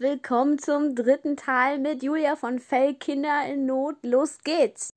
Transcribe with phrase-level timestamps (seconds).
[0.00, 3.96] willkommen zum dritten Teil mit Julia von Fell Kinder in Not.
[4.02, 4.94] Los geht's!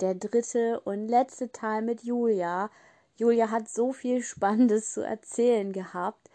[0.00, 2.70] Der dritte und letzte Teil mit Julia.
[3.14, 6.25] Julia hat so viel Spannendes zu erzählen gehabt.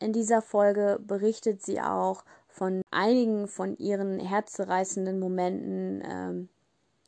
[0.00, 6.48] In dieser Folge berichtet sie auch von einigen von ihren herzzerreißenden Momenten ähm,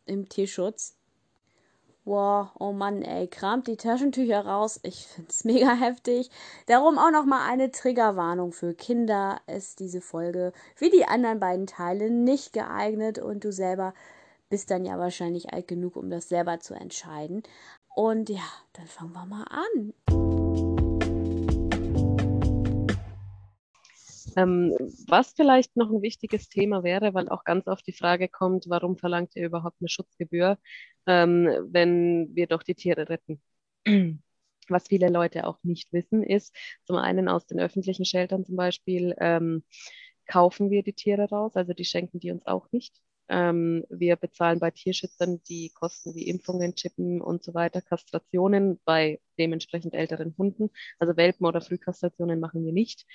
[0.07, 0.97] im Tierschutz.
[2.05, 4.81] Wow, oh Mann, ey, kramt die Taschentücher raus.
[4.83, 6.31] Ich find's mega heftig.
[6.67, 12.11] Darum auch nochmal eine Triggerwarnung für Kinder ist diese Folge wie die anderen beiden Teile
[12.11, 13.95] nicht geeignet und du selber
[14.49, 17.45] bist dann ja wahrscheinlich alt genug, um das selber zu entscheiden.
[17.95, 20.30] Und ja, dann fangen wir mal an.
[24.37, 24.75] Ähm,
[25.09, 28.97] was vielleicht noch ein wichtiges Thema wäre, weil auch ganz oft die Frage kommt, warum
[28.97, 30.59] verlangt ihr überhaupt eine Schutzgebühr,
[31.07, 33.43] ähm, wenn wir doch die Tiere retten?
[34.69, 36.55] Was viele Leute auch nicht wissen, ist
[36.85, 39.65] zum einen aus den öffentlichen Sheltern zum Beispiel, ähm,
[40.27, 43.01] kaufen wir die Tiere raus, also die schenken die uns auch nicht.
[43.31, 49.21] Ähm, wir bezahlen bei Tierschützern die Kosten wie Impfungen, Chippen und so weiter, Kastrationen bei
[49.39, 50.71] dementsprechend älteren Hunden.
[50.99, 53.07] Also Welpen oder Frühkastrationen machen wir nicht.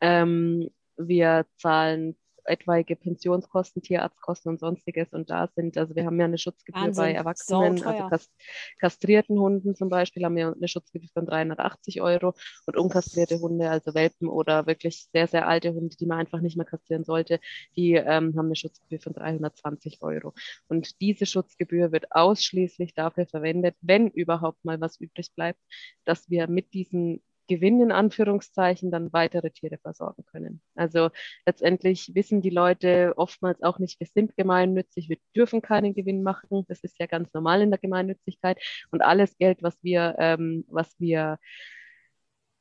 [0.00, 2.16] Ähm, wir zahlen
[2.50, 5.12] etwaige Pensionskosten, Tierarztkosten und sonstiges.
[5.12, 7.04] Und da sind, also wir haben ja eine Schutzgebühr Wahnsinn.
[7.04, 8.30] bei Erwachsenen, also kast
[8.78, 12.34] kastrierten Hunden zum Beispiel, haben wir eine Schutzgebühr von 380 Euro
[12.66, 16.56] und unkastrierte Hunde, also Welpen oder wirklich sehr, sehr alte Hunde, die man einfach nicht
[16.56, 17.40] mehr kastrieren sollte,
[17.76, 20.34] die ähm, haben eine Schutzgebühr von 320 Euro.
[20.68, 25.60] Und diese Schutzgebühr wird ausschließlich dafür verwendet, wenn überhaupt mal was übrig bleibt,
[26.04, 30.62] dass wir mit diesen Gewinn in Anführungszeichen dann weitere Tiere versorgen können.
[30.76, 31.10] Also
[31.44, 36.64] letztendlich wissen die Leute oftmals auch nicht, wir sind gemeinnützig, wir dürfen keinen Gewinn machen.
[36.68, 38.58] Das ist ja ganz normal in der Gemeinnützigkeit.
[38.92, 41.38] Und alles Geld, was wir, ähm, was wir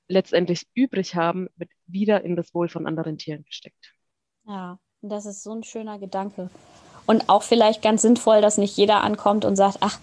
[0.08, 3.94] letztendlich übrig haben, wird wieder in das Wohl von anderen Tieren gesteckt.
[4.46, 6.50] Ja, das ist so ein schöner Gedanke.
[7.06, 10.00] Und auch vielleicht ganz sinnvoll, dass nicht jeder ankommt und sagt, ach,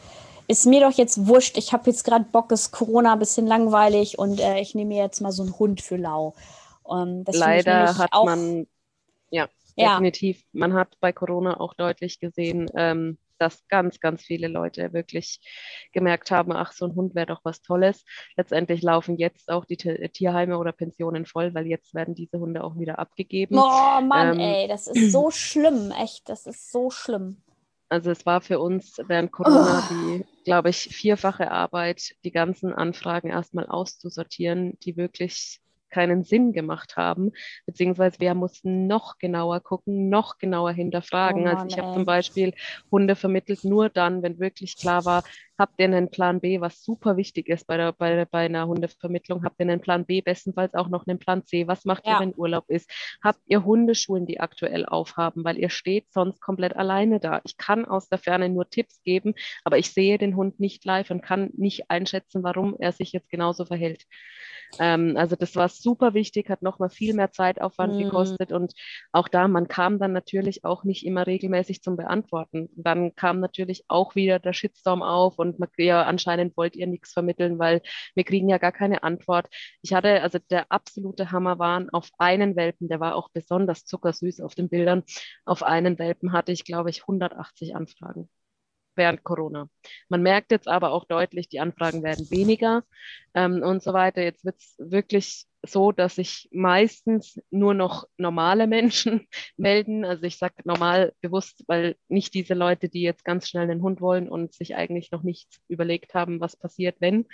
[0.48, 4.18] ist mir doch jetzt wurscht, ich habe jetzt gerade Bock, ist Corona ein bisschen langweilig
[4.18, 6.34] und äh, ich nehme mir jetzt mal so einen Hund für lau.
[6.82, 8.66] Um, Leider hat auch, man,
[9.30, 14.48] ja, ja, definitiv, man hat bei Corona auch deutlich gesehen, ähm, dass ganz, ganz viele
[14.48, 15.40] Leute wirklich
[15.92, 18.04] gemerkt haben, ach, so ein Hund wäre doch was Tolles.
[18.36, 22.78] Letztendlich laufen jetzt auch die Tierheime oder Pensionen voll, weil jetzt werden diese Hunde auch
[22.78, 23.58] wieder abgegeben.
[23.58, 27.42] Oh Mann, ähm, ey, das ist so schlimm, echt, das ist so schlimm.
[27.88, 29.94] Also es war für uns während Corona oh.
[29.94, 35.60] die, glaube ich, vierfache Arbeit, die ganzen Anfragen erstmal auszusortieren, die wirklich
[35.90, 37.32] keinen Sinn gemacht haben,
[37.64, 41.42] beziehungsweise wir mussten noch genauer gucken, noch genauer hinterfragen.
[41.42, 42.54] Oh Mann, also ich habe zum Beispiel
[42.90, 45.22] Hunde vermittelt nur dann, wenn wirklich klar war,
[45.58, 49.44] habt ihr einen Plan B, was super wichtig ist bei, der, bei, bei einer Hundevermittlung,
[49.44, 52.14] habt ihr einen Plan B, bestenfalls auch noch einen Plan C, was macht ja.
[52.14, 52.90] ihr, wenn Urlaub ist,
[53.22, 57.40] habt ihr Hundeschulen, die aktuell aufhaben, weil ihr steht sonst komplett alleine da.
[57.44, 59.34] Ich kann aus der Ferne nur Tipps geben,
[59.64, 63.30] aber ich sehe den Hund nicht live und kann nicht einschätzen, warum er sich jetzt
[63.30, 64.04] genauso verhält.
[64.78, 68.04] Ähm, also das war super wichtig, hat nochmal viel mehr Zeitaufwand mhm.
[68.04, 68.74] gekostet und
[69.12, 72.68] auch da, man kam dann natürlich auch nicht immer regelmäßig zum Beantworten.
[72.76, 77.12] Dann kam natürlich auch wieder der Shitstorm auf und man, ja, anscheinend wollt ihr nichts
[77.12, 77.82] vermitteln, weil
[78.14, 79.46] wir kriegen ja gar keine Antwort.
[79.82, 84.40] Ich hatte, also der absolute Hammer waren auf einen Welpen, der war auch besonders zuckersüß
[84.40, 85.02] auf den Bildern.
[85.44, 88.28] Auf einen Welpen hatte ich, glaube ich, 180 Anfragen
[88.96, 89.68] während Corona.
[90.08, 92.84] Man merkt jetzt aber auch deutlich, die Anfragen werden weniger
[93.34, 94.22] ähm, und so weiter.
[94.22, 99.26] Jetzt wird es wirklich so, dass sich meistens nur noch normale Menschen
[99.56, 100.04] melden.
[100.04, 104.00] Also ich sage normal bewusst, weil nicht diese Leute, die jetzt ganz schnell einen Hund
[104.00, 107.26] wollen und sich eigentlich noch nicht überlegt haben, was passiert, wenn.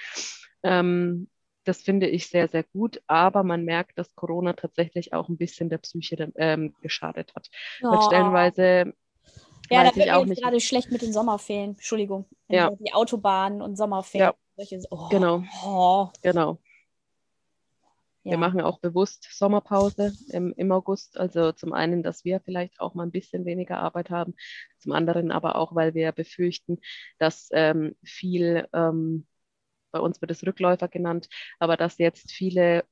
[0.62, 1.29] Ähm,
[1.65, 5.69] das finde ich sehr, sehr gut, aber man merkt, dass Corona tatsächlich auch ein bisschen
[5.69, 7.49] der Psyche ähm, geschadet hat.
[7.82, 7.91] Oh.
[7.91, 8.94] Weil stellenweise
[9.73, 11.71] ja, da wird mir jetzt gerade schlecht mit den Sommerferien.
[11.71, 12.27] Entschuldigung.
[12.49, 12.71] Ja.
[12.71, 14.33] Die Autobahnen und Sommerferien.
[14.57, 14.79] Ja.
[14.91, 15.09] oh.
[15.09, 15.43] Genau.
[15.65, 16.09] Oh.
[16.23, 16.59] Genau.
[18.25, 18.33] Ja.
[18.33, 21.19] Wir machen auch bewusst Sommerpause im, im August.
[21.19, 24.35] Also zum einen, dass wir vielleicht auch mal ein bisschen weniger Arbeit haben.
[24.79, 26.79] Zum anderen aber auch, weil wir befürchten,
[27.19, 29.27] dass ähm, viel, ähm,
[29.91, 31.29] bei uns wird es Rückläufer genannt,
[31.59, 32.85] aber dass jetzt viele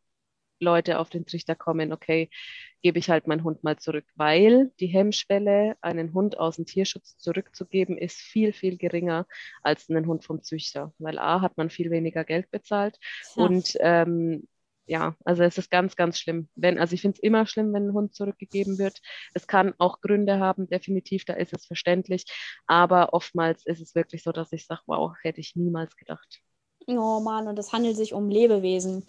[0.61, 2.31] Leute auf den Trichter kommen, okay,
[2.83, 7.19] gebe ich halt meinen Hund mal zurück, weil die Hemmschwelle, einen Hund aus dem Tierschutz
[7.19, 9.27] zurückzugeben, ist viel, viel geringer
[9.63, 12.99] als einen Hund vom Züchter, weil A hat man viel weniger Geld bezahlt
[13.37, 13.45] ja.
[13.45, 14.47] und ähm,
[14.91, 16.49] ja, also es ist ganz, ganz schlimm.
[16.57, 19.01] Wenn, also ich finde es immer schlimm, wenn ein Hund zurückgegeben wird.
[19.35, 22.25] Es kann auch Gründe haben, definitiv, da ist es verständlich.
[22.67, 26.41] Aber oftmals ist es wirklich so, dass ich sage, wow, hätte ich niemals gedacht.
[26.87, 29.05] Oh Mann, und es handelt sich um Lebewesen.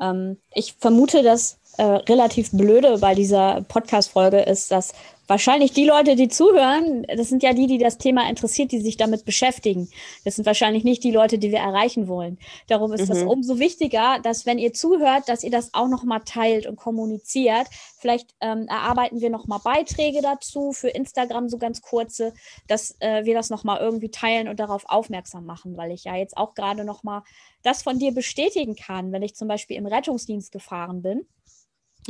[0.00, 4.92] Ähm, ich vermute, dass äh, relativ blöde bei dieser Podcast-Folge ist, dass
[5.26, 8.96] wahrscheinlich die Leute, die zuhören, das sind ja die, die das Thema interessiert, die sich
[8.96, 9.88] damit beschäftigen.
[10.24, 12.38] Das sind wahrscheinlich nicht die Leute, die wir erreichen wollen.
[12.68, 13.08] Darum ist mhm.
[13.08, 17.66] das umso wichtiger, dass wenn ihr zuhört, dass ihr das auch nochmal teilt und kommuniziert.
[17.98, 22.32] Vielleicht ähm, erarbeiten wir nochmal Beiträge dazu für Instagram, so ganz kurze,
[22.68, 26.36] dass äh, wir das nochmal irgendwie teilen und darauf aufmerksam machen, weil ich ja jetzt
[26.36, 27.22] auch gerade nochmal
[27.62, 31.26] das von dir bestätigen kann, wenn ich zum Beispiel im Rettungsdienst gefahren bin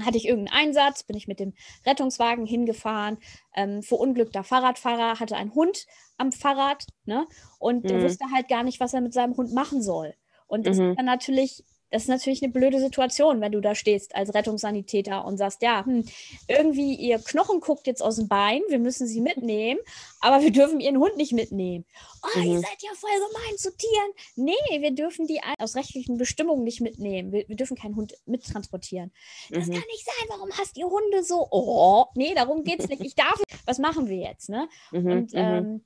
[0.04, 1.54] hatte ich irgendeinen Einsatz, bin ich mit dem
[1.86, 3.18] Rettungswagen hingefahren,
[3.54, 5.86] ähm, verunglückter Fahrradfahrer hatte einen Hund
[6.18, 7.26] am Fahrrad, ne?
[7.58, 7.88] Und mhm.
[7.88, 10.14] der wusste halt gar nicht, was er mit seinem Hund machen soll.
[10.46, 10.90] Und das mhm.
[10.90, 15.24] ist dann natürlich das ist natürlich eine blöde Situation, wenn du da stehst als Rettungssanitäter
[15.24, 16.04] und sagst, ja, hm,
[16.48, 19.80] irgendwie ihr Knochen guckt jetzt aus dem Bein, wir müssen sie mitnehmen,
[20.20, 21.84] aber wir dürfen ihren Hund nicht mitnehmen.
[22.22, 22.44] Oh, mhm.
[22.44, 24.10] ihr seid ja voll gemein zu Tieren.
[24.34, 27.32] Nee, wir dürfen die aus rechtlichen Bestimmungen nicht mitnehmen.
[27.32, 29.12] Wir, wir dürfen keinen Hund mittransportieren.
[29.50, 29.74] Das mhm.
[29.74, 30.28] kann nicht sein.
[30.28, 31.46] Warum hast ihr Hunde so?
[31.50, 33.02] Oh, nee, darum geht's nicht.
[33.02, 33.40] Ich darf.
[33.66, 34.48] Was machen wir jetzt?
[34.48, 34.68] Ne?
[34.90, 35.10] Mhm.
[35.10, 35.38] Und mhm.
[35.38, 35.84] ähm,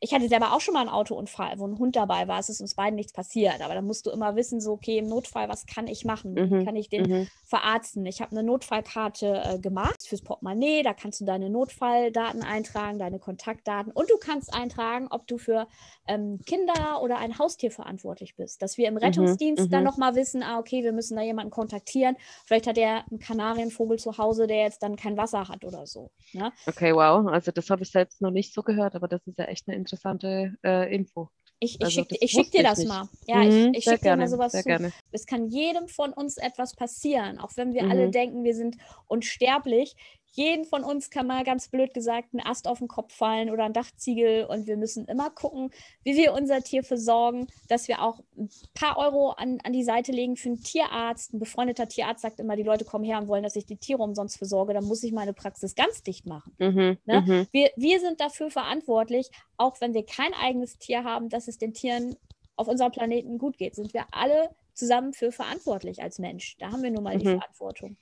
[0.00, 2.38] ich hatte selber auch schon mal einen Autounfall, wo ein Hund dabei war.
[2.38, 3.60] Es ist uns beiden nichts passiert.
[3.62, 6.34] Aber da musst du immer wissen, so, okay, im Notfall, was kann ich machen?
[6.34, 6.64] Mhm.
[6.64, 7.28] Kann ich den mhm.
[7.44, 8.06] verarzten?
[8.06, 10.82] Ich habe eine Notfallkarte äh, gemacht fürs Portemonnaie.
[10.82, 13.92] Da kannst du deine Notfalldaten eintragen, deine Kontaktdaten.
[13.92, 15.66] Und du kannst eintragen, ob du für
[16.06, 18.62] ähm, Kinder oder ein Haustier verantwortlich bist.
[18.62, 19.00] Dass wir im mhm.
[19.00, 19.70] Rettungsdienst mhm.
[19.70, 22.16] dann nochmal wissen, ah, okay, wir müssen da jemanden kontaktieren.
[22.46, 26.10] Vielleicht hat er einen Kanarienvogel zu Hause, der jetzt dann kein Wasser hat oder so.
[26.32, 26.52] Ne?
[26.66, 27.26] Okay, wow.
[27.28, 29.76] Also das habe ich selbst noch nicht so gehört, aber das ist ja echt eine
[29.78, 31.30] interessante äh, Info.
[31.60, 32.88] Ich, ich also, schicke schick dir das nicht.
[32.88, 33.08] mal.
[33.26, 34.62] Ja, mhm, ich, ich schicke dir mal sowas zu.
[34.62, 34.92] Gerne.
[35.10, 37.90] Es kann jedem von uns etwas passieren, auch wenn wir mhm.
[37.90, 38.76] alle denken, wir sind
[39.08, 39.96] unsterblich
[40.38, 43.64] jeden von uns kann mal ganz blöd gesagt ein Ast auf den Kopf fallen oder
[43.64, 45.70] ein Dachziegel und wir müssen immer gucken,
[46.04, 50.12] wie wir unser Tier versorgen, dass wir auch ein paar Euro an, an die Seite
[50.12, 51.34] legen für einen Tierarzt.
[51.34, 54.00] Ein befreundeter Tierarzt sagt immer, die Leute kommen her und wollen, dass ich die Tiere
[54.00, 56.54] umsonst versorge, dann muss ich meine Praxis ganz dicht machen.
[56.58, 57.20] Mhm, ne?
[57.20, 57.46] mhm.
[57.50, 61.74] wir, wir sind dafür verantwortlich, auch wenn wir kein eigenes Tier haben, dass es den
[61.74, 62.14] Tieren
[62.54, 63.74] auf unserem Planeten gut geht.
[63.74, 66.56] Sind wir alle zusammen für verantwortlich als Mensch.
[66.58, 67.18] Da haben wir nun mal mhm.
[67.18, 67.96] die Verantwortung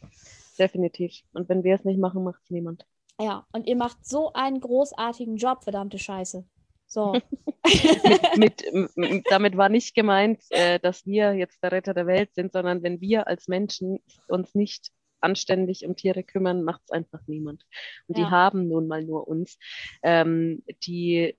[0.57, 1.23] definitiv.
[1.33, 2.87] Und wenn wir es nicht machen, macht es niemand.
[3.21, 6.45] Ja, und ihr macht so einen großartigen Job, verdammte Scheiße.
[6.87, 7.21] So.
[8.37, 8.65] mit,
[8.95, 12.83] mit, damit war nicht gemeint, äh, dass wir jetzt der Retter der Welt sind, sondern
[12.83, 13.99] wenn wir als Menschen
[14.29, 17.65] uns nicht anständig um Tiere kümmern, macht es einfach niemand.
[18.07, 18.25] Und ja.
[18.25, 19.59] die haben nun mal nur uns.
[20.03, 21.37] Ähm, die,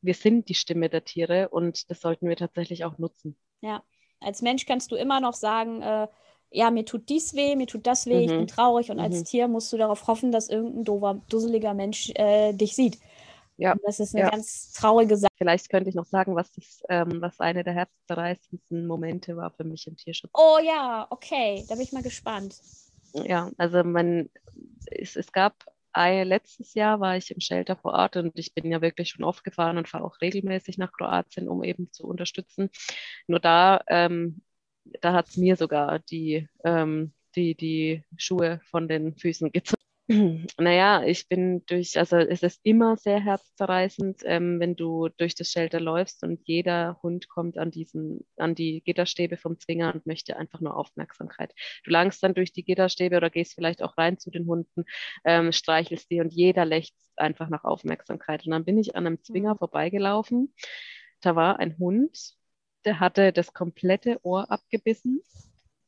[0.00, 3.36] wir sind die Stimme der Tiere und das sollten wir tatsächlich auch nutzen.
[3.60, 3.82] Ja,
[4.20, 6.08] als Mensch kannst du immer noch sagen, äh,
[6.52, 8.22] ja, mir tut dies weh, mir tut das weh, mhm.
[8.22, 8.46] ich bin mhm.
[8.46, 9.04] traurig und mhm.
[9.04, 12.98] als Tier musst du darauf hoffen, dass irgendein dover, dusseliger Mensch äh, dich sieht.
[13.56, 13.72] Ja.
[13.72, 14.30] Und das ist eine ja.
[14.30, 15.32] ganz traurige Sache.
[15.36, 19.64] Vielleicht könnte ich noch sagen, was, das, ähm, was eine der herzzerreißendsten Momente war für
[19.64, 20.30] mich im Tierschutz.
[20.34, 22.56] Oh ja, okay, da bin ich mal gespannt.
[23.14, 24.30] Ja, also man,
[24.86, 25.54] es, es gab
[25.94, 29.44] letztes Jahr war ich im Shelter vor Ort und ich bin ja wirklich schon oft
[29.44, 32.70] gefahren und fahre auch regelmäßig nach Kroatien, um eben zu unterstützen.
[33.26, 34.40] Nur da ähm,
[35.00, 39.82] da hat es mir sogar die, ähm, die, die Schuhe von den Füßen gezogen.
[40.58, 45.48] Naja, ich bin durch, also es ist immer sehr herzzerreißend, ähm, wenn du durch das
[45.48, 50.36] Shelter läufst und jeder Hund kommt an diesen, an die Gitterstäbe vom Zwinger und möchte
[50.36, 51.54] einfach nur Aufmerksamkeit.
[51.84, 54.84] Du langst dann durch die Gitterstäbe oder gehst vielleicht auch rein zu den Hunden,
[55.24, 58.44] ähm, streichelst die und jeder lächzt einfach nach Aufmerksamkeit.
[58.44, 59.58] Und dann bin ich an einem Zwinger mhm.
[59.58, 60.52] vorbeigelaufen.
[61.20, 62.34] Da war ein Hund,
[62.84, 65.22] der hatte das komplette Ohr abgebissen.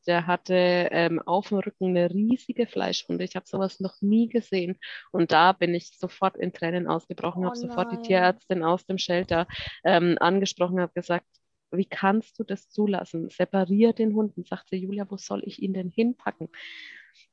[0.07, 3.25] Der hatte ähm, auf dem Rücken eine riesige Fleischwunde.
[3.25, 4.79] Ich habe sowas noch nie gesehen.
[5.13, 8.99] Und da bin ich sofort in Tränen ausgebrochen, oh habe sofort die Tierärztin aus dem
[8.99, 9.47] Shelter
[9.83, 11.27] ähm, angesprochen, habe gesagt,
[11.71, 13.31] wie kannst du das zulassen?
[13.31, 14.37] Separier den Hund.
[14.37, 16.49] Und sagte Julia, wo soll ich ihn denn hinpacken?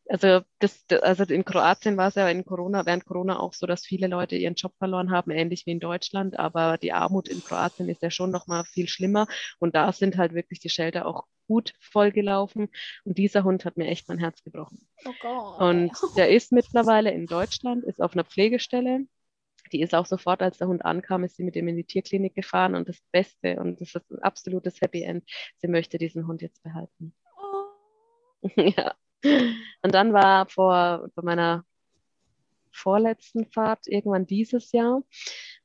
[0.09, 3.85] Also, das, also in Kroatien war es ja in Corona, während Corona auch so, dass
[3.85, 6.37] viele Leute ihren Job verloren haben, ähnlich wie in Deutschland.
[6.37, 9.27] Aber die Armut in Kroatien ist ja schon noch mal viel schlimmer.
[9.59, 12.69] Und da sind halt wirklich die Shelter auch gut vollgelaufen.
[13.05, 14.87] Und dieser Hund hat mir echt mein Herz gebrochen.
[15.23, 15.65] Oh.
[15.65, 19.05] Und der ist mittlerweile in Deutschland, ist auf einer Pflegestelle.
[19.71, 22.35] Die ist auch sofort, als der Hund ankam, ist sie mit ihm in die Tierklinik
[22.35, 22.75] gefahren.
[22.75, 25.23] Und das Beste, und das ist ein absolutes Happy End,
[25.57, 27.13] sie möchte diesen Hund jetzt behalten.
[27.37, 28.49] Oh.
[28.55, 28.93] ja.
[29.23, 31.65] Und dann war vor bei meiner
[32.71, 35.03] vorletzten Fahrt, irgendwann dieses Jahr,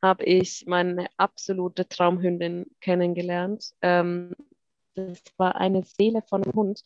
[0.02, 3.72] habe ich meine absolute Traumhündin kennengelernt.
[3.80, 4.34] Ähm,
[4.94, 6.82] das war eine Seele von einem Hund.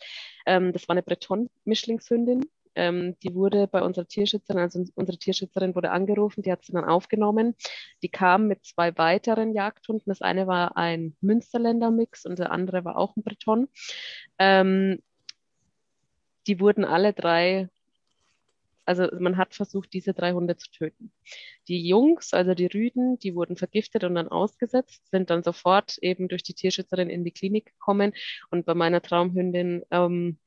[0.46, 2.44] Ähm, das war eine Breton-Mischlingshündin.
[2.76, 6.84] Ähm, die wurde bei unserer Tierschützerin, also unsere Tierschützerin wurde angerufen, die hat sie dann
[6.84, 7.56] aufgenommen.
[8.02, 10.10] Die kam mit zwei weiteren Jagdhunden.
[10.10, 13.68] Das eine war ein Münsterländer Mix und der andere war auch ein Breton.
[14.38, 15.00] Ähm,
[16.50, 17.68] die wurden alle drei
[18.90, 21.12] also man hat versucht, diese drei Hunde zu töten.
[21.68, 26.26] Die Jungs, also die Rüden, die wurden vergiftet und dann ausgesetzt, sind dann sofort eben
[26.26, 28.12] durch die Tierschützerin in die Klinik gekommen.
[28.50, 30.38] Und bei meiner Traumhündin ähm,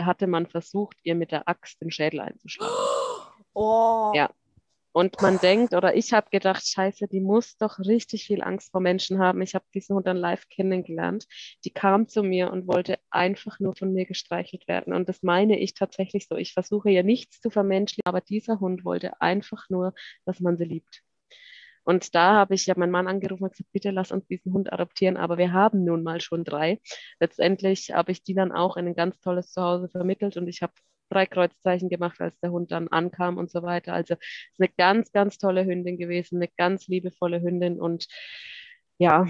[0.00, 2.74] hatte man versucht, ihr mit der Axt den Schädel einzuschlagen.
[3.52, 4.12] Oh.
[4.14, 4.30] Ja,
[4.96, 8.80] und man denkt, oder ich habe gedacht, scheiße, die muss doch richtig viel Angst vor
[8.80, 9.42] Menschen haben.
[9.42, 11.26] Ich habe diesen Hund dann live kennengelernt.
[11.66, 14.94] Die kam zu mir und wollte einfach nur von mir gestreichelt werden.
[14.94, 16.36] Und das meine ich tatsächlich so.
[16.36, 19.92] Ich versuche ja nichts zu vermenschlichen, aber dieser Hund wollte einfach nur,
[20.24, 21.02] dass man sie liebt.
[21.84, 24.72] Und da habe ich ja meinen Mann angerufen und gesagt, bitte lass uns diesen Hund
[24.72, 25.18] adoptieren.
[25.18, 26.80] Aber wir haben nun mal schon drei.
[27.20, 30.72] Letztendlich habe ich die dann auch in ein ganz tolles Zuhause vermittelt und ich habe
[31.08, 33.92] drei Kreuzzeichen gemacht, als der Hund dann ankam und so weiter.
[33.94, 38.06] Also ist eine ganz, ganz tolle Hündin gewesen, eine ganz liebevolle Hündin und
[38.98, 39.26] ja,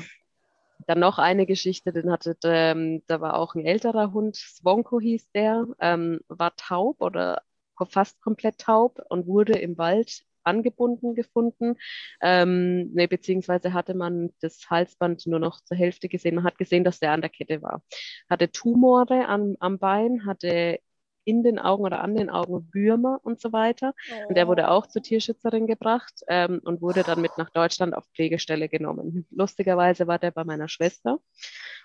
[0.86, 5.30] dann noch eine Geschichte, den hatte, ähm, da war auch ein älterer Hund, Svonko hieß
[5.32, 7.42] der, ähm, war taub oder
[7.88, 11.76] fast komplett taub und wurde im Wald angebunden gefunden.
[12.22, 16.36] Ähm, ne, beziehungsweise hatte man das Halsband nur noch zur Hälfte gesehen.
[16.36, 17.82] Man hat gesehen, dass der an der Kette war.
[18.30, 20.78] Hatte Tumore am, am Bein, hatte
[21.26, 23.92] in den Augen oder an den Augen Würmer und so weiter.
[24.10, 24.28] Oh.
[24.28, 28.06] Und der wurde auch zur Tierschützerin gebracht ähm, und wurde dann mit nach Deutschland auf
[28.14, 29.26] Pflegestelle genommen.
[29.30, 31.18] Lustigerweise war der bei meiner Schwester.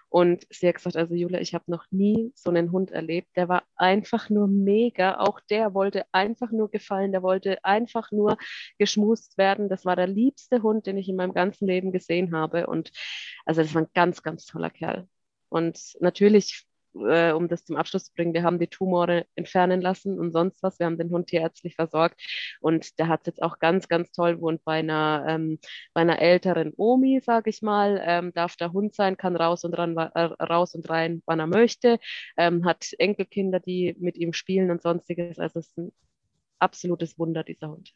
[0.09, 3.29] Und sie hat gesagt, also Julia, ich habe noch nie so einen Hund erlebt.
[3.37, 5.19] Der war einfach nur mega.
[5.19, 7.13] Auch der wollte einfach nur gefallen.
[7.13, 8.37] Der wollte einfach nur
[8.77, 9.69] geschmust werden.
[9.69, 12.67] Das war der liebste Hund, den ich in meinem ganzen Leben gesehen habe.
[12.67, 12.91] Und
[13.45, 15.07] also das war ein ganz, ganz toller Kerl.
[15.47, 20.19] Und natürlich äh, um das zum Abschluss zu bringen, wir haben die Tumore entfernen lassen
[20.19, 20.79] und sonst was.
[20.79, 22.21] Wir haben den Hund tierärztlich versorgt
[22.61, 25.59] und der hat jetzt auch ganz, ganz toll, wohnt bei einer, ähm,
[25.93, 29.73] bei einer älteren Omi, sage ich mal, ähm, darf der Hund sein, kann raus und,
[29.77, 31.99] ran, äh, raus und rein, wann er möchte,
[32.37, 35.39] ähm, hat Enkelkinder, die mit ihm spielen und sonstiges.
[35.39, 35.91] Also es ist ein
[36.59, 37.93] absolutes Wunder, dieser Hund.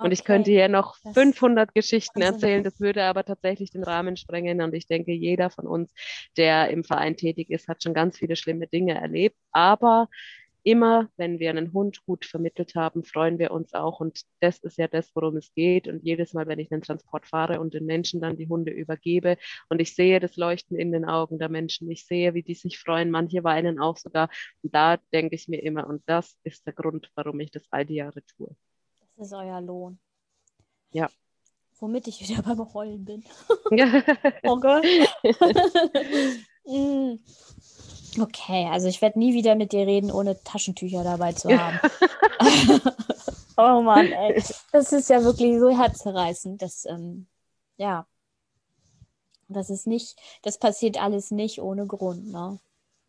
[0.00, 0.06] Okay.
[0.06, 3.84] Und ich könnte hier noch das 500 Geschichten also erzählen, das würde aber tatsächlich den
[3.84, 4.62] Rahmen sprengen.
[4.62, 5.92] Und ich denke, jeder von uns,
[6.38, 9.36] der im Verein tätig ist, hat schon ganz viele schlimme Dinge erlebt.
[9.52, 10.08] Aber
[10.62, 14.00] immer, wenn wir einen Hund gut vermittelt haben, freuen wir uns auch.
[14.00, 15.86] Und das ist ja das, worum es geht.
[15.86, 19.36] Und jedes Mal, wenn ich einen Transport fahre und den Menschen dann die Hunde übergebe
[19.68, 22.78] und ich sehe das Leuchten in den Augen der Menschen, ich sehe, wie die sich
[22.78, 24.30] freuen, manche weinen auch sogar.
[24.62, 27.84] Und da denke ich mir immer, und das ist der Grund, warum ich das all
[27.84, 28.56] die Jahre tue
[29.20, 29.98] ist euer Lohn.
[30.92, 31.08] Ja.
[31.78, 33.24] Womit ich wieder beim Rollen bin.
[34.44, 34.84] oh Gott.
[36.66, 37.18] Mm.
[38.20, 41.80] okay, also ich werde nie wieder mit dir reden, ohne Taschentücher dabei zu haben.
[43.56, 44.40] oh Mann, ey.
[44.70, 46.60] Das ist ja wirklich so herzerreißend.
[46.60, 47.26] Das, ähm,
[47.76, 48.06] ja.
[49.48, 52.60] Das ist nicht, das passiert alles nicht ohne Grund, ne?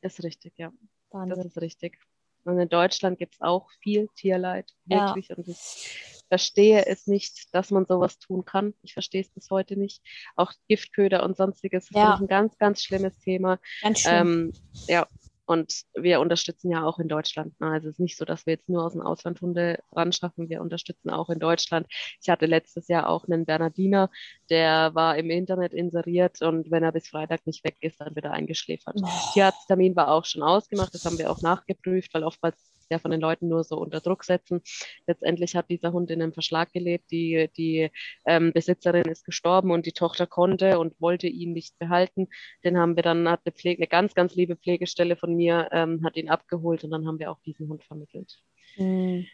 [0.01, 0.72] Ist richtig, ja.
[1.12, 1.38] Wahnsinn.
[1.38, 2.00] Das ist richtig.
[2.43, 5.29] Und in Deutschland gibt es auch viel Tierleid, wirklich.
[5.29, 5.36] Ja.
[5.36, 8.74] Und ich verstehe es nicht, dass man sowas tun kann.
[8.83, 10.01] Ich verstehe es bis heute nicht.
[10.36, 12.13] Auch Giftköder und sonstiges ja.
[12.13, 13.60] ist ein ganz, ganz schlimmes Thema.
[13.81, 14.13] Ganz schlimm.
[14.15, 14.53] Ähm,
[14.88, 15.07] ja,
[15.51, 17.60] und wir unterstützen ja auch in Deutschland.
[17.60, 17.67] Ne?
[17.67, 20.50] Also es ist nicht so, dass wir jetzt nur aus dem Ausland Hunde ran schaffen.
[20.50, 21.88] Wir unterstützen auch in Deutschland.
[22.22, 24.10] Ich hatte letztes Jahr auch einen Bernardiner,
[24.50, 28.25] der war im Internet inseriert und wenn er bis Freitag nicht weg ist, dann wird
[28.25, 28.96] er eingeschläfert.
[29.03, 29.08] Oh.
[29.34, 30.93] Tierarzttermin war auch schon ausgemacht.
[30.93, 34.24] Das haben wir auch nachgeprüft, weil oftmals ja von den Leuten nur so unter Druck
[34.24, 34.62] setzen.
[35.07, 37.10] Letztendlich hat dieser Hund in einem Verschlag gelebt.
[37.12, 37.89] Die, die
[38.25, 42.27] ähm, Besitzerin ist gestorben und die Tochter konnte und wollte ihn nicht behalten.
[42.63, 46.03] Den haben wir dann, hat eine, Pflege, eine ganz, ganz liebe Pflegestelle von mir, ähm,
[46.03, 48.38] hat ihn abgeholt und dann haben wir auch diesen Hund vermittelt.
[48.77, 49.25] Mhm.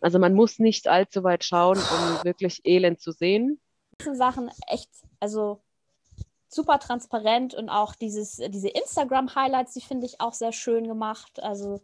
[0.00, 3.60] Also man muss nicht allzu weit schauen, um wirklich Elend zu sehen.
[4.12, 5.62] Sachen echt, also
[6.48, 11.42] super transparent und auch dieses, diese Instagram-Highlights, die finde ich auch sehr schön gemacht.
[11.42, 11.80] Also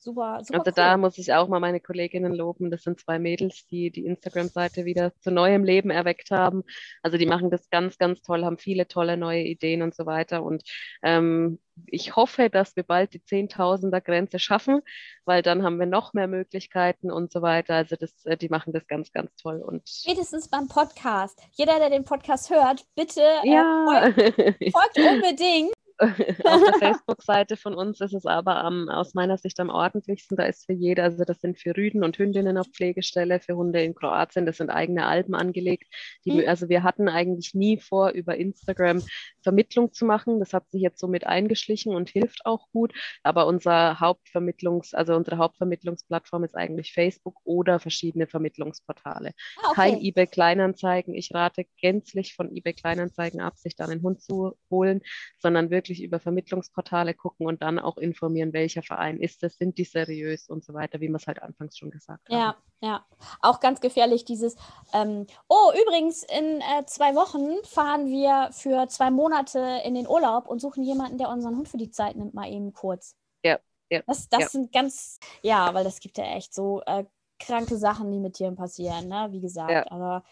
[0.00, 0.60] super, super.
[0.60, 0.72] Also cool.
[0.74, 2.70] da muss ich auch mal meine Kolleginnen loben.
[2.70, 6.62] Das sind zwei Mädels, die die Instagram-Seite wieder zu neuem Leben erweckt haben.
[7.02, 10.42] Also die machen das ganz, ganz toll, haben viele tolle neue Ideen und so weiter.
[10.42, 10.62] Und
[11.02, 14.80] ähm, ich hoffe, dass wir bald die Zehntausender-Grenze schaffen,
[15.24, 17.74] weil dann haben wir noch mehr Möglichkeiten und so weiter.
[17.74, 19.62] Also das, äh, die machen das ganz, ganz toll.
[19.62, 21.40] Und Spätestens beim Podcast.
[21.52, 24.12] Jeder, der den Podcast hört, bitte äh, ja.
[24.12, 25.72] folgt, folgt unbedingt
[26.44, 30.36] auf der Facebook-Seite von uns ist es aber um, aus meiner Sicht am ordentlichsten.
[30.36, 33.82] Da ist für jeder, also das sind für Rüden und Hündinnen auf Pflegestelle, für Hunde
[33.82, 35.92] in Kroatien, das sind eigene Alben angelegt.
[36.24, 36.48] Die, mhm.
[36.48, 39.02] Also wir hatten eigentlich nie vor, über Instagram
[39.42, 40.40] Vermittlung zu machen.
[40.40, 42.92] Das hat sich jetzt so mit eingeschlichen und hilft auch gut.
[43.22, 49.32] Aber unser Hauptvermittlungs, also unsere Hauptvermittlungsplattform ist eigentlich Facebook oder verschiedene Vermittlungsportale.
[49.56, 49.74] Ah, okay.
[49.74, 51.14] Kein eBay Kleinanzeigen.
[51.14, 55.02] Ich rate gänzlich von eBay Kleinanzeigen ab, sich dann einen Hund zu holen,
[55.38, 59.84] sondern wirklich über Vermittlungsportale gucken und dann auch informieren, welcher Verein ist das, sind die
[59.84, 62.38] seriös und so weiter, wie wir es halt anfangs schon gesagt haben.
[62.38, 63.04] Ja, ja.
[63.40, 64.54] Auch ganz gefährlich dieses,
[64.92, 70.46] ähm, oh, übrigens, in äh, zwei Wochen fahren wir für zwei Monate in den Urlaub
[70.46, 73.16] und suchen jemanden, der unseren Hund für die Zeit nimmt, mal eben kurz.
[73.44, 73.58] Ja,
[73.90, 74.02] ja.
[74.06, 74.48] Das, das ja.
[74.48, 77.04] sind ganz, ja, weil das gibt ja echt so äh,
[77.40, 79.28] kranke Sachen, die mit Tieren passieren, ne?
[79.30, 79.70] Wie gesagt.
[79.70, 79.90] Ja.
[79.90, 80.22] Aber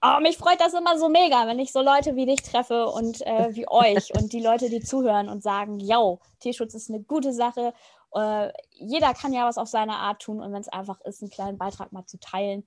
[0.00, 3.20] Oh, mich freut das immer so mega, wenn ich so Leute wie dich treffe und
[3.26, 7.32] äh, wie euch und die Leute, die zuhören und sagen, yo, Tierschutz ist eine gute
[7.32, 7.74] Sache.
[8.14, 11.30] Äh, jeder kann ja was auf seine Art tun und wenn es einfach ist, einen
[11.30, 12.64] kleinen Beitrag mal zu teilen,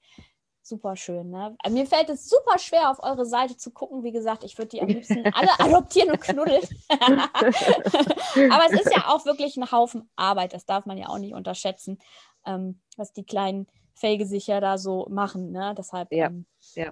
[0.61, 1.29] super schön.
[1.29, 1.55] Ne?
[1.59, 4.03] Also mir fällt es super schwer, auf eure Seite zu gucken.
[4.03, 6.63] Wie gesagt, ich würde die am liebsten alle adoptieren und knuddeln.
[6.89, 11.33] Aber es ist ja auch wirklich ein Haufen Arbeit, das darf man ja auch nicht
[11.33, 11.97] unterschätzen,
[12.45, 15.51] ähm, was die kleinen Felgesicher da so machen.
[15.51, 15.73] Ne?
[15.77, 16.45] Deshalb ja, ähm,
[16.75, 16.91] ja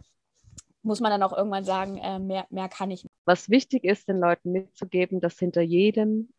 [0.82, 3.14] muss man dann auch irgendwann sagen, äh, mehr, mehr kann ich nicht.
[3.26, 6.30] Was wichtig ist, den Leuten mitzugeben, dass hinter jedem,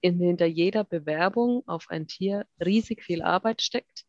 [0.00, 4.04] in, hinter jeder Bewerbung auf ein Tier riesig viel Arbeit steckt,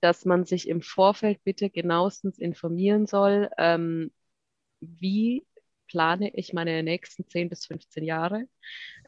[0.00, 4.10] dass man sich im Vorfeld bitte genauestens informieren soll, ähm,
[4.80, 5.44] wie
[5.88, 8.46] plane ich meine nächsten 10 bis 15 Jahre?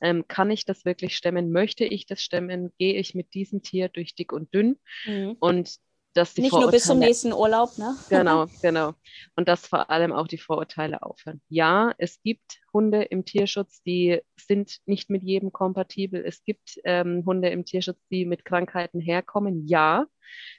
[0.00, 1.52] Ähm, kann ich das wirklich stemmen?
[1.52, 2.72] Möchte ich das stemmen?
[2.76, 4.78] Gehe ich mit diesem Tier durch dick und dünn?
[5.06, 5.36] Mhm.
[5.38, 5.78] Und
[6.14, 7.96] dass die Nicht Vorurteile, nur bis zum nächsten Urlaub, ne?
[8.08, 8.94] Genau, genau.
[9.36, 11.40] Und dass vor allem auch die Vorurteile aufhören.
[11.48, 16.22] Ja, es gibt Hunde im Tierschutz, die sind nicht mit jedem kompatibel.
[16.24, 19.66] Es gibt ähm, Hunde im Tierschutz, die mit Krankheiten herkommen.
[19.66, 20.06] Ja,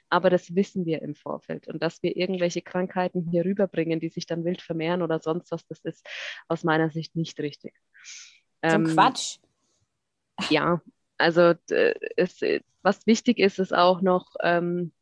[0.08, 1.68] aber das wissen wir im Vorfeld.
[1.68, 5.66] Und dass wir irgendwelche Krankheiten hier rüberbringen, die sich dann wild vermehren oder sonst was,
[5.66, 6.06] das ist
[6.48, 7.74] aus meiner Sicht nicht richtig.
[8.62, 9.38] So ähm, Quatsch.
[10.50, 10.82] Ja,
[11.16, 11.54] also
[12.16, 12.40] es,
[12.82, 14.92] was wichtig ist, ist auch noch, ähm,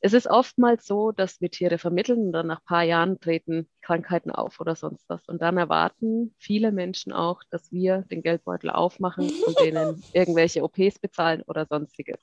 [0.00, 3.68] es ist oftmals so, dass wir Tiere vermitteln und dann nach ein paar Jahren treten
[3.80, 5.26] Krankheiten auf oder sonst was.
[5.26, 10.98] Und dann erwarten viele Menschen auch, dass wir den Geldbeutel aufmachen und denen irgendwelche OPs
[10.98, 12.20] bezahlen oder sonstiges.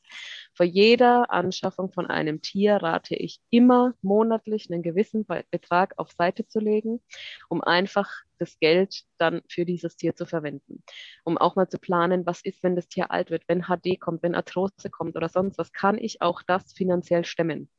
[0.54, 6.48] Vor jeder Anschaffung von einem Tier rate ich immer monatlich einen gewissen Betrag auf Seite
[6.48, 7.02] zu legen,
[7.50, 10.84] um einfach das Geld dann für dieses Tier zu verwenden.
[11.24, 14.24] Um auch mal zu planen, was ist, wenn das Tier alt wird, wenn HD kommt,
[14.24, 17.70] wenn Arthrose kommt oder sonst was, kann ich auch das finanziell stemmen.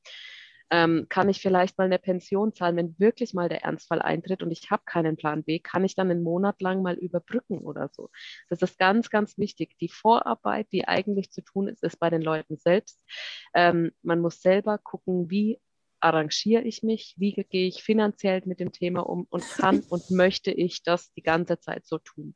[0.71, 4.51] Ähm, kann ich vielleicht mal eine Pension zahlen, wenn wirklich mal der Ernstfall eintritt und
[4.51, 8.11] ich habe keinen Plan B, kann ich dann einen Monat lang mal überbrücken oder so.
[8.49, 9.77] Das ist ganz, ganz wichtig.
[9.79, 13.01] Die Vorarbeit, die eigentlich zu tun ist, ist bei den Leuten selbst.
[13.55, 15.61] Ähm, man muss selber gucken, wie
[16.05, 20.51] arrangiere ich mich, wie gehe ich finanziell mit dem Thema um und kann und möchte
[20.51, 22.35] ich das die ganze Zeit so tun.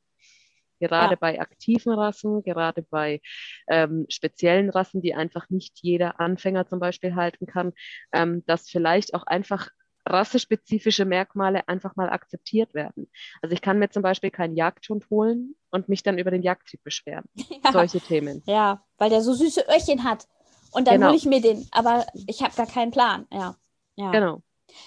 [0.80, 1.18] Gerade ja.
[1.20, 3.20] bei aktiven Rassen, gerade bei
[3.68, 7.72] ähm, speziellen Rassen, die einfach nicht jeder Anfänger zum Beispiel halten kann,
[8.12, 9.70] ähm, dass vielleicht auch einfach
[10.06, 13.10] rassespezifische Merkmale einfach mal akzeptiert werden.
[13.42, 16.82] Also ich kann mir zum Beispiel keinen Jagdhund holen und mich dann über den Jagdtrieb
[16.82, 17.24] beschweren.
[17.64, 17.72] Ja.
[17.72, 18.42] Solche Themen.
[18.46, 20.26] Ja, weil der so süße Öhrchen hat.
[20.72, 21.08] Und dann genau.
[21.08, 23.26] hole ich mir den, aber ich habe da keinen Plan.
[23.32, 23.56] Ja.
[23.96, 24.10] ja.
[24.10, 24.42] Genau.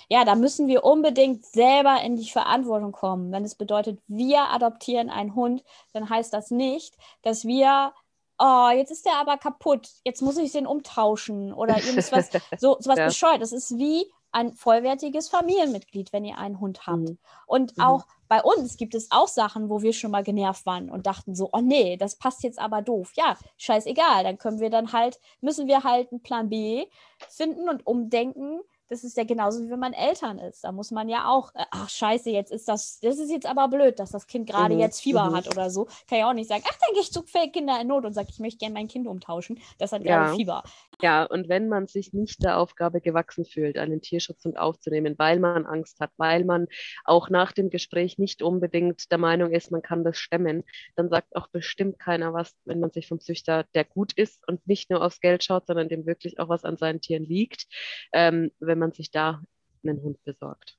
[0.10, 3.32] Ja, da müssen wir unbedingt selber in die Verantwortung kommen.
[3.32, 5.64] Wenn es bedeutet, wir adoptieren einen Hund,
[5.94, 7.94] dann heißt das nicht, dass wir,
[8.38, 12.90] oh, jetzt ist der aber kaputt, jetzt muss ich den umtauschen oder irgendwas, so, so
[12.90, 13.06] was ja.
[13.08, 13.42] bescheuert.
[13.42, 17.10] Das ist wie ein vollwertiges Familienmitglied, wenn ihr einen Hund habt.
[17.10, 17.18] Mhm.
[17.46, 17.84] Und mhm.
[17.84, 21.36] auch bei uns gibt es auch Sachen, wo wir schon mal genervt waren und dachten
[21.36, 23.12] so, oh nee, das passt jetzt aber doof.
[23.16, 26.86] Ja, scheißegal, dann können wir dann halt, müssen wir halt einen Plan B
[27.28, 30.66] finden und umdenken, das ist ja genauso wie wenn man Eltern ist.
[30.66, 33.70] Da muss man ja auch, äh, ach scheiße, jetzt ist das, das ist jetzt aber
[33.70, 34.82] blöd, dass das Kind gerade mhm.
[34.82, 35.36] jetzt Fieber mhm.
[35.38, 35.86] hat oder so.
[36.10, 37.24] Kann ja auch nicht sagen, ach, dann gehe ich zu
[37.54, 39.60] Kinder in Not und sage, ich möchte gerne mein Kind umtauschen.
[39.80, 40.36] Das hat gerade ja.
[40.36, 40.64] Fieber.
[41.02, 45.66] Ja, und wenn man sich nicht der Aufgabe gewachsen fühlt, einen Tierschutzhund aufzunehmen, weil man
[45.66, 46.68] Angst hat, weil man
[47.06, 50.64] auch nach dem Gespräch nicht unbedingt der Meinung ist, man kann das stemmen,
[50.98, 54.68] dann sagt auch bestimmt keiner was, wenn man sich vom Züchter, der gut ist und
[54.68, 57.68] nicht nur aufs Geld schaut, sondern dem wirklich auch was an seinen Tieren liegt.
[58.12, 59.42] Ähm, wenn man sich da
[59.84, 60.78] einen Hund besorgt.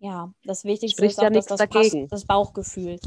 [0.00, 2.94] Ja, das Wichtigste Spricht ist auch, ja dass das, passt, das Bauchgefühl.
[2.94, 3.00] Ne?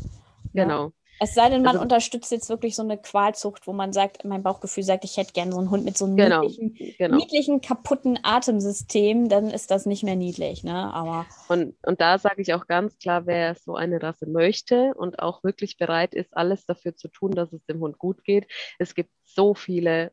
[0.54, 0.94] Genau.
[1.20, 4.44] Es sei denn, man also, unterstützt jetzt wirklich so eine Qualzucht, wo man sagt, mein
[4.44, 7.18] Bauchgefühl sagt, ich hätte gerne so einen Hund mit so einem genau, niedlichen, genau.
[7.18, 10.64] niedlichen, kaputten Atemsystem, dann ist das nicht mehr niedlich.
[10.64, 10.76] Ne?
[10.94, 15.20] Aber und, und da sage ich auch ganz klar, wer so eine Rasse möchte und
[15.20, 18.48] auch wirklich bereit ist, alles dafür zu tun, dass es dem Hund gut geht.
[18.78, 20.12] Es gibt so viele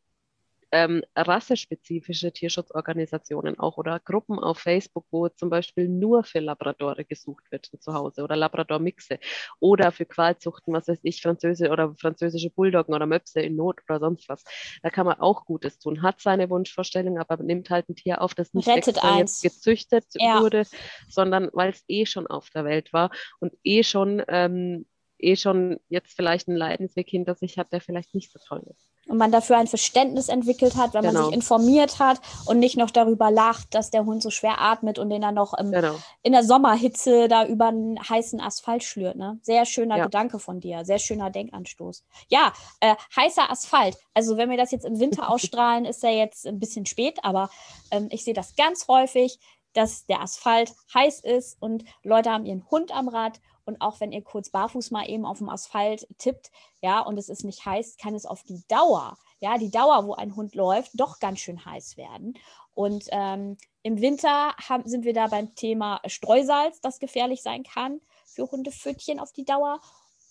[0.74, 7.44] ähm, rassespezifische Tierschutzorganisationen auch oder Gruppen auf Facebook, wo zum Beispiel nur für Labradore gesucht
[7.52, 9.20] wird zu Hause oder Labrador-Mixe
[9.60, 14.00] oder für Qualzuchten, was weiß ich, französische oder französische Bulldoggen oder Möpse in Not oder
[14.00, 14.42] sonst was.
[14.82, 18.34] Da kann man auch Gutes tun, hat seine Wunschvorstellung, aber nimmt halt ein Tier auf,
[18.34, 20.40] das nicht extra jetzt gezüchtet ja.
[20.40, 20.64] wurde,
[21.08, 24.86] sondern weil es eh schon auf der Welt war und eh schon ähm,
[25.20, 28.93] eh schon jetzt vielleicht einen Leidensweg hinter sich hat, der vielleicht nicht so toll ist
[29.08, 31.14] und man dafür ein Verständnis entwickelt hat, wenn genau.
[31.14, 34.98] man sich informiert hat und nicht noch darüber lacht, dass der Hund so schwer atmet
[34.98, 35.94] und den dann noch im, genau.
[36.22, 39.16] in der Sommerhitze da über einen heißen Asphalt schlürt.
[39.16, 39.38] Ne?
[39.42, 40.04] Sehr schöner ja.
[40.04, 42.04] Gedanke von dir, sehr schöner Denkanstoß.
[42.28, 43.96] Ja, äh, heißer Asphalt.
[44.14, 47.50] Also wenn wir das jetzt im Winter ausstrahlen, ist er jetzt ein bisschen spät, aber
[47.90, 49.38] ähm, ich sehe das ganz häufig,
[49.74, 54.12] dass der Asphalt heiß ist und Leute haben ihren Hund am Rad und auch wenn
[54.12, 56.50] ihr kurz barfuß mal eben auf dem Asphalt tippt,
[56.82, 60.14] ja, und es ist nicht heiß, kann es auf die Dauer, ja, die Dauer, wo
[60.14, 62.34] ein Hund läuft, doch ganz schön heiß werden.
[62.74, 68.00] Und ähm, im Winter haben, sind wir da beim Thema Streusalz, das gefährlich sein kann
[68.24, 69.80] für Hundepfötchen auf die Dauer.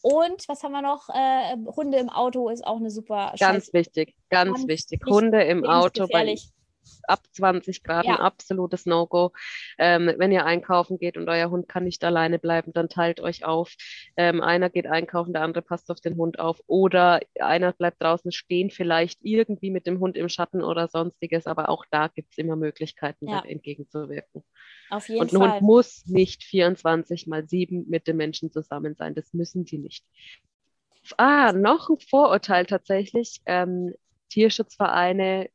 [0.02, 1.08] Und was haben wir noch?
[1.10, 3.34] Äh, Hunde im Auto ist auch eine super.
[3.40, 5.02] Ganz wichtig, ganz, ganz wichtig.
[5.06, 6.36] Hunde im Auto bei,
[7.04, 8.16] ab 20 Grad ja.
[8.16, 9.32] ein absolutes No-Go.
[9.78, 13.46] Ähm, wenn ihr einkaufen geht und euer Hund kann nicht alleine bleiben, dann teilt euch
[13.46, 13.74] auf.
[14.18, 16.62] Ähm, einer geht einkaufen, der andere passt auf den Hund auf.
[16.68, 21.48] Oder einer bleibt draußen stehen, vielleicht irgendwie mit dem Hund im Schatten oder sonstiges.
[21.48, 23.44] Aber auch da gibt es immer Möglichkeiten, ja.
[23.46, 24.44] entgegenzuwirken.
[24.90, 25.52] Auf jeden und ein Fall.
[25.54, 29.16] Hund muss nicht 24 mal 7 mit dem Menschen zusammen sein.
[29.16, 30.06] Das müssen sie nicht.
[31.18, 33.42] Ah, noch ein Vorurteil tatsächlich.
[33.46, 33.94] Ähm,
[34.30, 35.50] Tierschutzvereine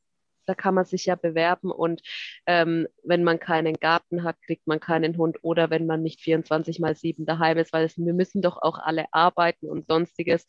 [0.48, 2.02] da kann man sich ja bewerben und
[2.46, 6.80] ähm, wenn man keinen Garten hat, kriegt man keinen Hund oder wenn man nicht 24
[6.80, 10.46] mal 7 daheim ist, weil es, wir müssen doch auch alle arbeiten und sonstiges,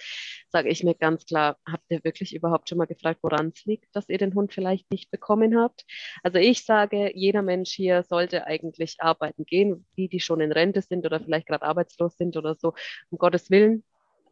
[0.50, 3.94] sage ich mir ganz klar, habt ihr wirklich überhaupt schon mal gefragt, woran es liegt,
[3.96, 5.86] dass ihr den Hund vielleicht nicht bekommen habt?
[6.24, 10.82] Also ich sage, jeder Mensch hier sollte eigentlich arbeiten gehen, die, die schon in Rente
[10.82, 12.74] sind oder vielleicht gerade arbeitslos sind oder so,
[13.10, 13.84] um Gottes Willen,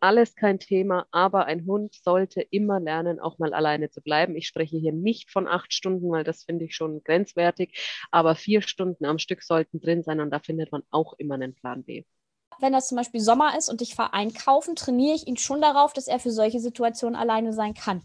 [0.01, 4.35] alles kein Thema, aber ein Hund sollte immer lernen, auch mal alleine zu bleiben.
[4.35, 7.77] Ich spreche hier nicht von acht Stunden, weil das finde ich schon grenzwertig,
[8.11, 11.53] aber vier Stunden am Stück sollten drin sein und da findet man auch immer einen
[11.53, 12.03] Plan B.
[12.59, 15.93] Wenn das zum Beispiel Sommer ist und ich fahre einkaufen, trainiere ich ihn schon darauf,
[15.93, 18.03] dass er für solche Situationen alleine sein kann.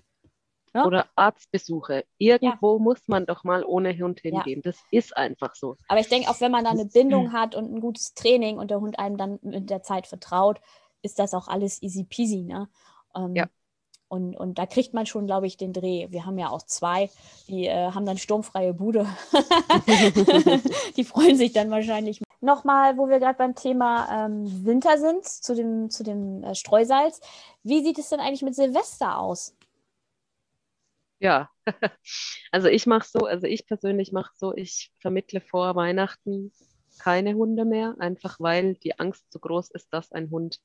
[0.74, 0.86] Ja?
[0.86, 2.04] Oder Arztbesuche.
[2.18, 2.82] Irgendwo ja.
[2.82, 4.62] muss man doch mal ohne Hund hingehen.
[4.64, 4.70] Ja.
[4.70, 5.76] Das ist einfach so.
[5.88, 8.70] Aber ich denke, auch wenn man da eine Bindung hat und ein gutes Training und
[8.70, 10.60] der Hund einem dann mit der Zeit vertraut,
[11.02, 12.42] ist das auch alles easy peasy.
[12.42, 12.68] Ne?
[13.14, 13.48] Ähm, ja.
[14.08, 16.08] Und, und da kriegt man schon, glaube ich, den Dreh.
[16.10, 17.08] Wir haben ja auch zwei,
[17.48, 19.06] die äh, haben dann sturmfreie Bude.
[20.98, 22.20] die freuen sich dann wahrscheinlich.
[22.42, 27.22] Nochmal, wo wir gerade beim Thema ähm, Winter sind, zu dem, zu dem äh, Streusalz.
[27.62, 29.56] Wie sieht es denn eigentlich mit Silvester aus?
[31.18, 31.48] Ja,
[32.50, 36.52] also ich mache so, also ich persönlich mache so, ich vermittle vor Weihnachten
[36.98, 40.60] keine Hunde mehr, einfach weil die Angst zu groß ist, dass ein Hund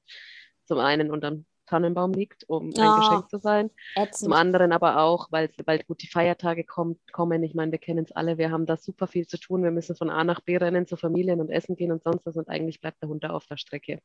[0.66, 3.70] zum einen unterm Tannenbaum liegt, um oh, ein Geschenk zu sein.
[3.96, 4.16] Ätzend.
[4.16, 7.44] Zum anderen aber auch, weil bald gut die Feiertage kommt, kommen.
[7.44, 9.64] Ich meine, wir kennen es alle, wir haben da super viel zu tun.
[9.64, 12.36] Wir müssen von A nach B rennen zu Familien und essen gehen und sonst was
[12.36, 14.02] und eigentlich bleibt der Hund da auf der Strecke.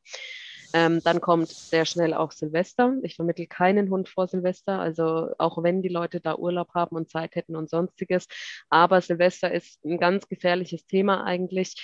[0.75, 2.95] Ähm, dann kommt sehr schnell auch Silvester.
[3.03, 7.11] Ich vermittle keinen Hund vor Silvester, also auch wenn die Leute da Urlaub haben und
[7.11, 8.27] Zeit hätten und sonstiges.
[8.69, 11.75] Aber Silvester ist ein ganz gefährliches Thema eigentlich.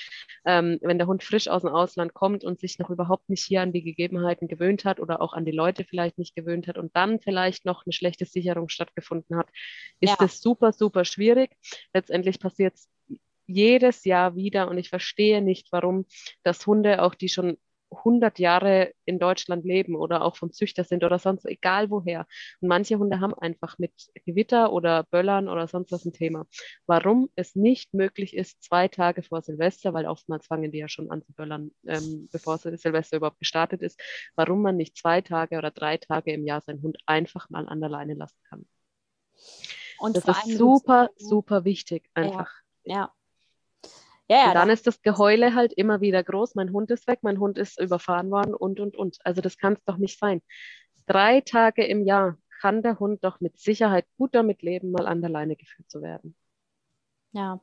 [0.43, 3.61] Ähm, wenn der Hund frisch aus dem Ausland kommt und sich noch überhaupt nicht hier
[3.61, 6.95] an die Gegebenheiten gewöhnt hat oder auch an die Leute vielleicht nicht gewöhnt hat und
[6.95, 9.49] dann vielleicht noch eine schlechte Sicherung stattgefunden hat,
[9.99, 10.15] ist ja.
[10.19, 11.51] das super, super schwierig.
[11.93, 12.89] Letztendlich passiert es
[13.47, 16.05] jedes Jahr wieder und ich verstehe nicht, warum
[16.43, 17.57] das Hunde, auch die schon
[17.91, 22.25] 100 Jahre in Deutschland leben oder auch vom Züchter sind oder sonst, egal woher.
[22.61, 23.91] Und manche Hunde haben einfach mit
[24.25, 26.45] Gewitter oder Böllern oder sonst was ein Thema.
[26.85, 31.09] Warum es nicht möglich ist, zwei Tage vor Silvester, weil oftmals fangen die ja schon
[31.11, 33.99] an zu böllern, ähm, bevor Silvester überhaupt gestartet ist,
[34.35, 37.79] warum man nicht zwei Tage oder drei Tage im Jahr seinen Hund einfach mal an
[37.79, 38.65] der Leine lassen kann.
[39.99, 42.49] Und das ist super, super wichtig einfach.
[42.85, 43.13] Ja, ja.
[44.29, 46.53] Ja, ja, und dann ist das Geheule halt immer wieder groß.
[46.53, 49.17] Mein Hund ist weg, mein Hund ist überfahren worden und, und, und.
[49.23, 50.41] Also das kann es doch nicht sein.
[51.07, 55.21] Drei Tage im Jahr kann der Hund doch mit Sicherheit gut damit leben, mal an
[55.21, 56.35] der Leine geführt zu werden.
[57.31, 57.59] Ja,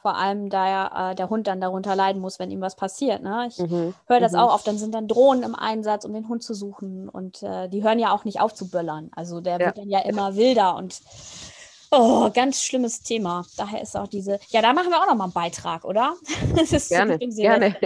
[0.00, 3.22] Vor allem, da ja äh, der Hund dann darunter leiden muss, wenn ihm was passiert.
[3.22, 3.48] Ne?
[3.48, 3.94] Ich mhm.
[4.06, 4.38] höre das mhm.
[4.38, 7.08] auch oft, dann sind dann Drohnen im Einsatz, um den Hund zu suchen.
[7.08, 9.10] Und äh, die hören ja auch nicht auf zu böllern.
[9.16, 9.66] Also der ja.
[9.66, 11.00] wird dann ja immer wilder und
[11.96, 13.46] Oh, ganz schlimmes Thema.
[13.56, 14.40] Daher ist auch diese.
[14.48, 16.16] Ja, da machen wir auch noch mal einen Beitrag, oder?
[16.56, 17.76] Das ist gerne, gerne.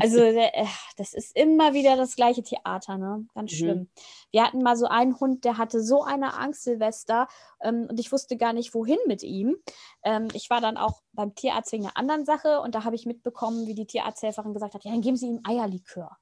[0.00, 3.26] Also äh, das ist immer wieder das gleiche Theater, ne?
[3.34, 3.56] Ganz mhm.
[3.56, 3.78] schlimm.
[3.78, 3.88] Mhm.
[4.30, 7.28] Wir hatten mal so einen Hund, der hatte so eine Angst, Silvester,
[7.62, 9.56] ähm, und ich wusste gar nicht, wohin mit ihm.
[10.02, 13.06] Ähm, ich war dann auch beim Tierarzt wegen einer anderen Sache und da habe ich
[13.06, 16.16] mitbekommen, wie die Tierarzthelferin gesagt hat: Ja, dann geben Sie ihm Eierlikör.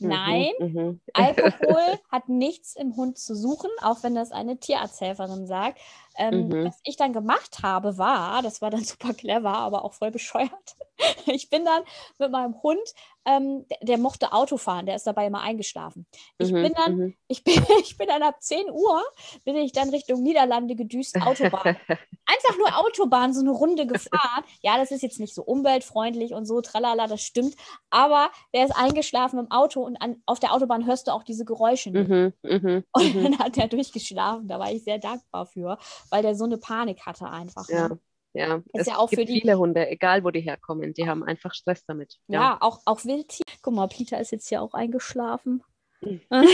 [0.00, 5.46] Mhm, Nein, mhm, Alkohol hat nichts im Hund zu suchen, auch wenn das eine Tierarzthelferin
[5.46, 5.78] sagt.
[6.16, 6.64] Ähm, mhm.
[6.64, 10.76] Was ich dann gemacht habe, war, das war dann super clever, aber auch voll bescheuert.
[11.26, 11.82] Ich bin dann
[12.18, 12.80] mit meinem Hund,
[13.24, 16.06] ähm, der, der, mochte Auto fahren, der ist dabei immer eingeschlafen.
[16.38, 17.16] Ich mhm, bin dann, mhm.
[17.28, 19.02] ich bin, ich bin dann ab 10 Uhr,
[19.44, 21.76] bin ich dann Richtung Niederlande gedüst, Autobahn.
[22.26, 24.44] Einfach nur Autobahn, so eine Runde gefahren.
[24.62, 27.54] Ja, das ist jetzt nicht so umweltfreundlich und so, tralala, das stimmt.
[27.90, 31.44] Aber der ist eingeschlafen im Auto und an, auf der Autobahn hörst du auch diese
[31.44, 31.90] Geräusche.
[31.90, 34.48] Mhm, mh, und dann hat er durchgeschlafen.
[34.48, 35.78] Da war ich sehr dankbar für
[36.10, 37.68] weil der so eine Panik hatte einfach.
[37.68, 37.88] Ja.
[37.88, 37.98] Ne?
[38.32, 39.40] Ja, ist es ja auch gibt für die...
[39.40, 42.18] viele Hunde, egal wo die herkommen, die haben einfach Stress damit.
[42.28, 43.44] Ja, ja auch, auch Wildtier.
[43.62, 45.62] Guck mal, Peter ist jetzt hier auch eingeschlafen.
[46.00, 46.20] Mhm.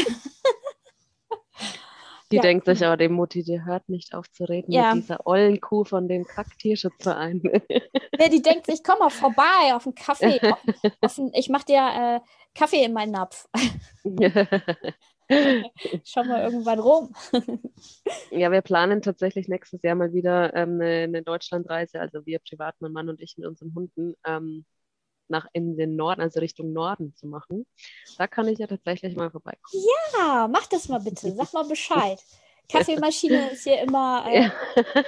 [2.32, 2.42] die ja.
[2.42, 4.94] denkt sich aber, dem Mutti, die hört nicht auf zu reden ja.
[4.94, 7.42] mit dieser ollen Kuh von dem Kacktierschutzverein.
[8.18, 10.40] ja, die denkt sich, komm mal vorbei auf einen Kaffee.
[10.40, 10.58] Auf,
[11.02, 12.20] auf einen, ich mach dir äh,
[12.54, 13.46] Kaffee in meinen Napf.
[16.04, 17.14] Schau mal irgendwann rum.
[18.30, 22.76] ja, wir planen tatsächlich nächstes Jahr mal wieder ähm, eine, eine, Deutschlandreise, also wir privat,
[22.80, 24.64] mein Mann und ich mit unseren Hunden, ähm,
[25.28, 27.66] nach in den Norden, also Richtung Norden zu machen.
[28.18, 29.84] Da kann ich ja tatsächlich mal vorbeikommen.
[30.14, 31.32] Ja, mach das mal bitte.
[31.32, 32.20] Sag mal Bescheid.
[32.68, 34.52] Kaffeemaschine ist hier immer, äh, ja.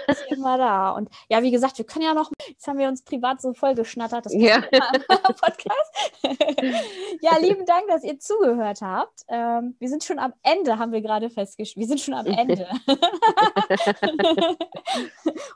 [0.07, 0.90] ist hier immer da.
[0.90, 3.75] Und ja, wie gesagt, wir können ja noch, jetzt haben wir uns privat so voll
[3.75, 4.61] geschnattert, das ja.
[5.09, 6.23] Podcast.
[7.21, 9.23] ja, lieben Dank, dass ihr zugehört habt.
[9.29, 11.77] Ähm, wir sind schon am Ende, haben wir gerade festgestellt.
[11.77, 12.68] Wir sind schon am Ende.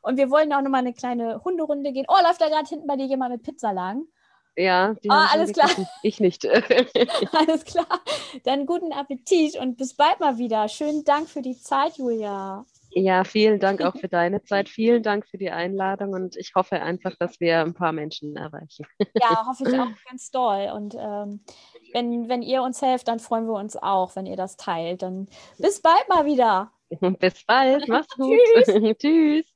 [0.02, 2.06] Und wir wollen auch noch mal eine kleine Hunderunde gehen.
[2.08, 4.06] Oh, läuft da gerade hinten bei dir jemand mit Pizza lang?
[4.56, 5.70] Ja, die oh, alles klar.
[6.02, 6.46] Ich nicht.
[7.32, 7.86] alles klar.
[8.44, 10.68] Dann guten Appetit und bis bald mal wieder.
[10.68, 12.66] Schönen Dank für die Zeit, Julia.
[12.94, 14.68] Ja, vielen Dank auch für deine Zeit.
[14.68, 18.86] Vielen Dank für die Einladung und ich hoffe einfach, dass wir ein paar Menschen erreichen.
[19.14, 20.70] Ja, hoffe ich auch ganz doll.
[20.74, 21.40] Und ähm,
[21.92, 25.02] wenn, wenn ihr uns helft, dann freuen wir uns auch, wenn ihr das teilt.
[25.02, 26.72] Dann bis bald mal wieder.
[27.18, 27.88] Bis bald.
[27.88, 28.38] Mach's gut.
[28.64, 28.96] Tschüss.
[28.98, 29.46] Tschüss.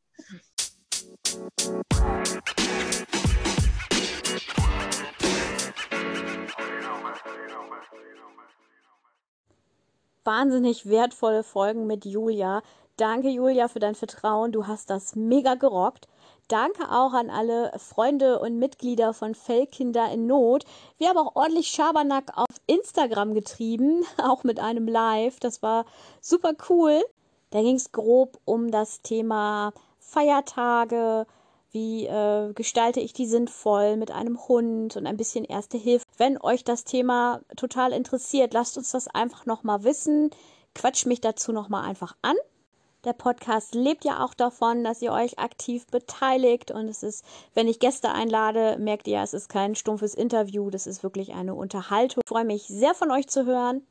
[10.26, 12.62] Wahnsinnig wertvolle Folgen mit Julia.
[12.96, 14.52] Danke, Julia, für dein Vertrauen.
[14.52, 16.08] Du hast das mega gerockt.
[16.48, 20.64] Danke auch an alle Freunde und Mitglieder von Fellkinder in Not.
[20.96, 25.40] Wir haben auch ordentlich Schabernack auf Instagram getrieben, auch mit einem Live.
[25.40, 25.86] Das war
[26.20, 27.02] super cool.
[27.50, 31.26] Da ging es grob um das Thema Feiertage,
[31.76, 36.06] wie äh, gestalte ich die sinnvoll mit einem Hund und ein bisschen Erste Hilfe.
[36.16, 40.30] Wenn euch das Thema total interessiert, lasst uns das einfach nochmal wissen.
[40.74, 42.36] Quatsch mich dazu nochmal einfach an.
[43.04, 47.68] Der Podcast lebt ja auch davon, dass ihr euch aktiv beteiligt und es ist, wenn
[47.68, 52.22] ich Gäste einlade, merkt ihr, es ist kein stumpfes Interview, das ist wirklich eine Unterhaltung.
[52.24, 53.86] Ich freue mich sehr von euch zu hören.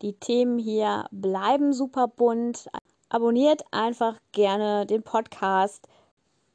[0.00, 2.70] Die Themen hier bleiben super bunt.
[3.10, 5.86] Abonniert einfach gerne den Podcast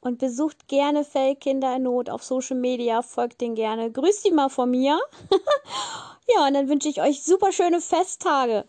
[0.04, 3.90] und besucht gerne Fellkinder in Not auf Social Media, folgt den gerne.
[3.90, 5.00] Grüßt die mal von mir.
[6.28, 8.66] ja, und dann wünsche ich euch super schöne Festtage.